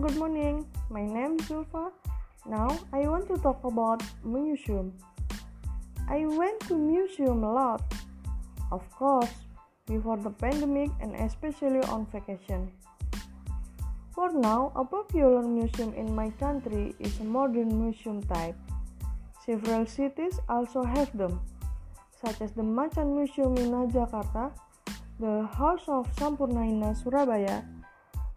good 0.00 0.16
morning. 0.16 0.66
My 0.90 1.00
name 1.00 1.40
is 1.40 1.48
Zulfa. 1.48 1.90
Now 2.44 2.68
I 2.92 3.08
want 3.08 3.28
to 3.28 3.38
talk 3.38 3.64
about 3.64 4.02
museum. 4.22 4.92
I 6.06 6.26
went 6.26 6.60
to 6.68 6.76
museum 6.76 7.42
a 7.42 7.52
lot. 7.52 7.80
Of 8.70 8.84
course, 8.90 9.32
before 9.86 10.18
the 10.18 10.28
pandemic 10.28 10.90
and 11.00 11.16
especially 11.16 11.80
on 11.88 12.04
vacation. 12.12 12.70
For 14.14 14.30
now, 14.32 14.70
a 14.76 14.84
popular 14.84 15.40
museum 15.40 15.94
in 15.94 16.14
my 16.14 16.28
country 16.28 16.94
is 17.00 17.18
a 17.20 17.24
modern 17.24 17.72
museum 17.80 18.22
type. 18.24 18.56
Several 19.46 19.86
cities 19.86 20.38
also 20.50 20.84
have 20.84 21.16
them, 21.16 21.40
such 22.20 22.42
as 22.42 22.52
the 22.52 22.62
Macan 22.62 23.16
Museum 23.16 23.56
in 23.56 23.72
Jakarta, 23.88 24.52
the 25.20 25.46
House 25.56 25.88
of 25.88 26.04
Sampurna 26.16 26.92
Surabaya, 27.02 27.64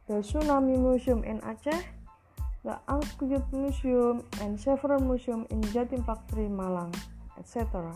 the 0.09 0.25
Tsunami 0.25 0.73
Museum 0.73 1.21
in 1.23 1.37
Aceh, 1.45 1.85
the 2.65 2.73
Angkut 2.89 3.45
Museum, 3.53 4.25
and 4.41 4.59
several 4.59 4.97
museums 4.97 5.45
in 5.53 5.61
Jatim 5.69 6.01
Factory, 6.01 6.49
Malang, 6.49 6.89
etc. 7.37 7.93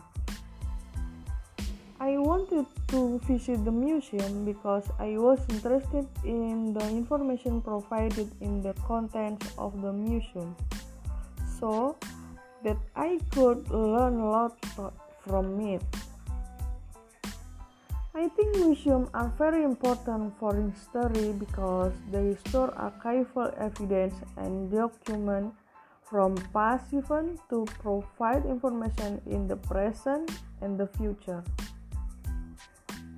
I 1.99 2.21
wanted 2.21 2.69
to 2.93 3.17
visit 3.25 3.65
the 3.65 3.73
museum 3.73 4.45
because 4.45 4.85
I 4.99 5.17
was 5.17 5.41
interested 5.49 6.05
in 6.23 6.77
the 6.77 6.85
information 6.85 7.65
provided 7.65 8.29
in 8.41 8.61
the 8.61 8.77
contents 8.85 9.49
of 9.57 9.73
the 9.81 9.91
museum, 9.91 10.55
so 11.57 11.97
that 12.61 12.77
I 12.95 13.17
could 13.33 13.65
learn 13.73 14.21
a 14.21 14.29
lot 14.29 14.53
from 15.25 15.57
it. 15.65 15.81
I 18.15 18.29
think 18.29 18.55
museums 18.57 19.09
are 19.15 19.33
very 19.39 19.63
important 19.63 20.37
for 20.37 20.53
history 20.53 21.33
because 21.33 21.93
they 22.11 22.37
store 22.45 22.69
archival 22.77 23.49
evidence 23.57 24.13
and 24.37 24.71
documents 24.71 25.57
from 26.03 26.35
past 26.53 26.93
events 26.93 27.41
to 27.49 27.65
provide 27.81 28.45
information 28.45 29.19
in 29.25 29.47
the 29.47 29.55
present 29.55 30.29
and 30.61 30.79
the 30.79 30.85
future. 30.85 31.43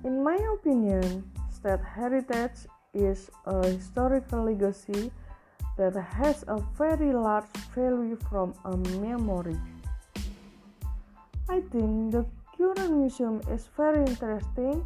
In 0.02 0.24
my 0.24 0.38
opinion, 0.56 1.30
state 1.52 1.84
heritage 1.84 2.64
is 2.94 3.30
a 3.44 3.66
historical 3.66 4.44
legacy 4.44 5.12
that 5.76 5.92
has 5.94 6.42
a 6.48 6.56
very 6.78 7.12
large 7.12 7.52
value 7.74 8.16
from 8.30 8.54
a 8.64 8.74
memory. 8.96 9.60
I 11.50 11.60
think 11.60 12.12
the 12.12 12.24
current 12.56 12.90
museum 12.90 13.40
is 13.52 13.68
very 13.76 14.00
interesting, 14.00 14.84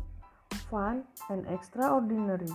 fun, 0.70 1.04
and 1.28 1.46
extraordinary, 1.46 2.50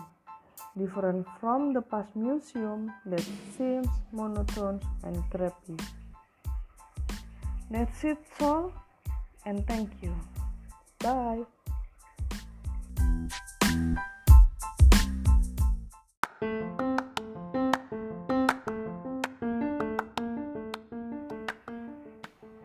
different 0.77 1.25
from 1.39 1.73
the 1.73 1.81
past 1.81 2.15
museum 2.15 2.91
that 3.05 3.23
seems 3.57 3.87
monotonous 4.11 4.83
and 5.03 5.23
creepy. 5.31 5.77
That's 7.71 8.03
it 8.03 8.17
all, 8.41 8.73
and 9.45 9.65
thank 9.67 9.89
you. 10.01 10.13
Bye. 10.99 11.45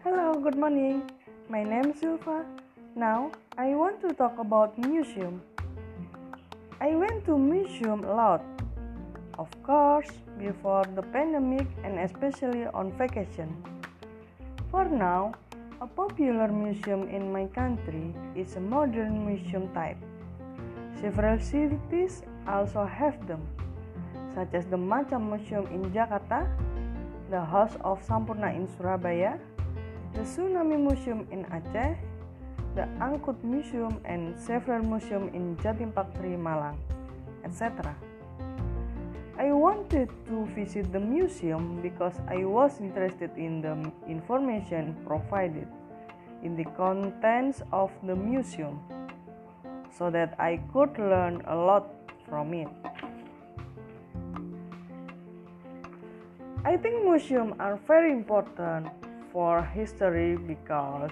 Hello, 0.03 0.35
good 0.43 0.57
morning. 0.57 1.03
My 1.51 1.65
name 1.65 1.91
is 1.91 1.99
Silva. 1.99 2.47
Now, 2.95 3.35
I 3.59 3.75
want 3.75 3.99
to 4.07 4.15
talk 4.15 4.39
about 4.39 4.79
museum. 4.79 5.43
I 6.79 6.95
went 6.95 7.27
to 7.27 7.35
museum 7.35 8.07
a 8.07 8.15
lot. 8.15 8.43
Of 9.35 9.51
course, 9.67 10.07
before 10.39 10.87
the 10.95 11.03
pandemic 11.03 11.67
and 11.83 11.99
especially 11.99 12.71
on 12.71 12.95
vacation. 12.95 13.51
For 14.71 14.87
now, 14.87 15.35
a 15.83 15.89
popular 15.91 16.47
museum 16.47 17.11
in 17.11 17.35
my 17.35 17.51
country 17.51 18.15
is 18.39 18.55
a 18.55 18.63
modern 18.63 19.27
museum 19.27 19.75
type. 19.75 19.99
Several 21.03 21.35
cities 21.43 22.23
also 22.47 22.87
have 22.87 23.19
them, 23.27 23.43
such 24.39 24.55
as 24.55 24.71
the 24.71 24.79
Macan 24.79 25.27
Museum 25.27 25.67
in 25.75 25.91
Jakarta, 25.91 26.47
the 27.27 27.43
House 27.43 27.75
of 27.83 27.99
Sampurna 28.07 28.55
in 28.55 28.71
Surabaya, 28.79 29.35
the 30.15 30.23
Tsunami 30.27 30.75
Museum 30.75 31.27
in 31.31 31.45
Aceh, 31.55 31.95
the 32.75 32.83
Angkut 32.99 33.39
Museum, 33.45 34.01
and 34.05 34.35
several 34.39 34.83
museums 34.83 35.31
in 35.35 35.57
Jatim 35.63 35.95
Factory, 35.95 36.35
Malang, 36.35 36.79
etc. 37.45 37.95
I 39.39 39.53
wanted 39.53 40.11
to 40.27 40.47
visit 40.55 40.93
the 40.93 41.01
museum 41.01 41.81
because 41.81 42.19
I 42.29 42.45
was 42.45 42.81
interested 42.81 43.31
in 43.37 43.63
the 43.63 43.73
information 44.07 44.97
provided 45.07 45.67
in 46.43 46.57
the 46.57 46.65
contents 46.77 47.63
of 47.73 47.91
the 48.03 48.17
museum 48.17 48.81
so 49.97 50.11
that 50.11 50.35
I 50.39 50.61
could 50.73 50.99
learn 50.99 51.43
a 51.47 51.57
lot 51.57 51.89
from 52.29 52.53
it. 52.53 52.69
I 56.65 56.77
think 56.77 57.05
museums 57.05 57.55
are 57.59 57.81
very 57.89 58.13
important 58.13 58.93
for 59.33 59.63
history 59.63 60.37
because 60.37 61.11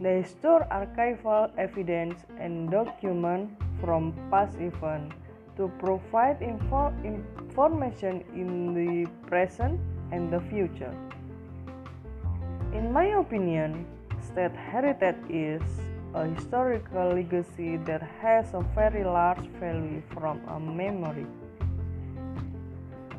they 0.00 0.22
store 0.22 0.66
archival 0.70 1.50
evidence 1.58 2.24
and 2.38 2.70
documents 2.70 3.52
from 3.80 4.12
past 4.30 4.58
events 4.58 5.14
to 5.56 5.68
provide 5.78 6.40
info- 6.42 6.94
information 7.04 8.24
in 8.34 8.74
the 8.74 9.10
present 9.28 9.80
and 10.10 10.32
the 10.32 10.40
future. 10.40 10.94
In 12.72 12.92
my 12.92 13.06
opinion, 13.20 13.84
state 14.20 14.56
heritage 14.56 15.16
is 15.28 15.62
a 16.14 16.26
historical 16.26 17.12
legacy 17.14 17.76
that 17.88 18.02
has 18.20 18.54
a 18.54 18.60
very 18.74 19.04
large 19.04 19.46
value 19.60 20.02
from 20.12 20.40
a 20.48 20.58
memory. 20.60 21.26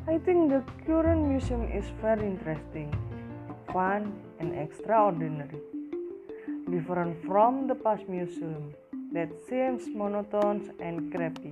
I 0.06 0.18
think 0.18 0.50
the 0.50 0.62
current 0.86 1.26
museum 1.26 1.64
is 1.70 1.84
very 2.02 2.26
interesting, 2.26 2.92
fun, 3.74 4.14
and 4.38 4.54
extraordinary, 4.54 5.58
different 6.70 7.18
from 7.26 7.66
the 7.66 7.74
past 7.74 8.06
museum 8.08 8.70
that 9.10 9.26
seems 9.50 9.90
monotonous 9.90 10.70
and 10.78 11.10
creepy. 11.10 11.50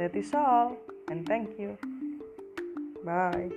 That 0.00 0.16
is 0.16 0.32
all, 0.32 0.80
and 1.12 1.28
thank 1.28 1.60
you. 1.60 1.76
Bye. 3.04 3.52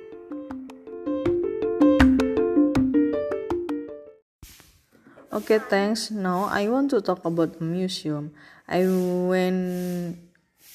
Okay, 5.32 5.60
thanks. 5.72 6.12
Now 6.12 6.52
I 6.52 6.68
want 6.68 6.92
to 6.92 7.00
talk 7.00 7.24
about 7.24 7.62
museum. 7.64 8.36
I 8.68 8.84
went 8.84 10.20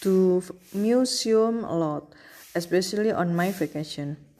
to 0.00 0.40
museum 0.72 1.60
a 1.64 1.76
lot, 1.76 2.16
especially 2.56 3.12
on 3.12 3.36
my 3.36 3.52
vacation. 3.52 4.31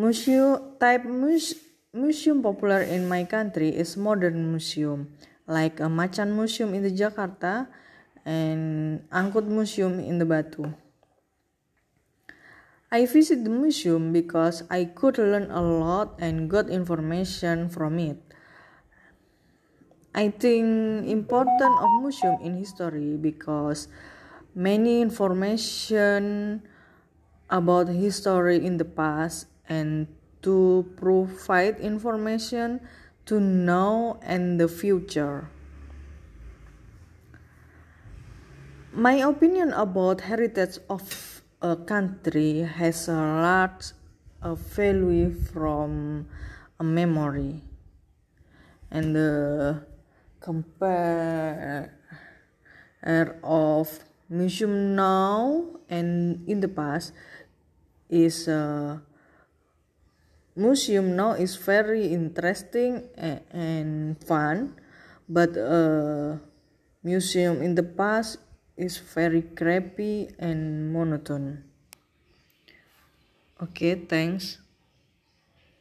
Museum 0.00 0.80
type 0.80 1.04
muse, 1.04 1.60
museum 1.92 2.40
popular 2.40 2.80
in 2.88 3.04
my 3.04 3.20
country 3.20 3.68
is 3.68 4.00
modern 4.00 4.48
museum, 4.48 5.12
like 5.44 5.76
a 5.76 5.92
Macan 5.92 6.32
Museum 6.32 6.72
in 6.72 6.80
the 6.80 6.88
Jakarta 6.88 7.68
and 8.24 9.04
Angkut 9.12 9.44
Museum 9.44 10.00
in 10.00 10.16
the 10.16 10.24
Batu. 10.24 10.72
I 12.88 13.04
visit 13.04 13.44
the 13.44 13.52
museum 13.52 14.08
because 14.16 14.64
I 14.72 14.88
could 14.88 15.20
learn 15.20 15.52
a 15.52 15.60
lot 15.60 16.16
and 16.16 16.48
got 16.48 16.72
information 16.72 17.68
from 17.68 18.00
it. 18.00 18.16
I 20.16 20.32
think 20.32 21.12
important 21.12 21.76
of 21.76 22.00
museum 22.00 22.40
in 22.40 22.56
history 22.56 23.20
because 23.20 23.92
many 24.56 25.04
information 25.04 26.64
about 27.52 27.92
history 27.92 28.64
in 28.64 28.80
the 28.80 28.88
past 28.88 29.44
and 29.70 30.10
to 30.42 30.84
provide 30.98 31.78
information 31.78 32.82
to 33.24 33.38
know 33.38 34.18
and 34.20 34.58
the 34.58 34.66
future. 34.66 35.48
My 38.92 39.22
opinion 39.22 39.72
about 39.72 40.26
heritage 40.26 40.82
of 40.90 41.40
a 41.62 41.76
country 41.76 42.66
has 42.66 43.06
a 43.06 43.14
large 43.14 43.94
a 44.42 44.56
value 44.56 45.30
from 45.52 46.26
a 46.80 46.84
memory 46.84 47.60
and 48.90 49.14
the 49.14 49.84
compare 50.40 51.92
of 53.44 54.00
museum 54.28 54.96
now 54.96 55.64
and 55.88 56.48
in 56.48 56.60
the 56.60 56.68
past 56.68 57.12
is 58.08 58.48
uh, 58.48 58.98
museum 60.56 61.16
now 61.16 61.32
is 61.32 61.56
very 61.56 62.06
interesting 62.12 63.04
and 63.16 64.18
fun 64.24 64.74
but 65.28 65.56
uh, 65.56 66.36
museum 67.02 67.62
in 67.62 67.74
the 67.74 67.84
past 67.84 68.38
is 68.76 68.98
very 68.98 69.42
crappy 69.42 70.28
and 70.38 70.92
monotone 70.92 71.70
Okay, 73.60 73.94
thanks. 74.08 74.56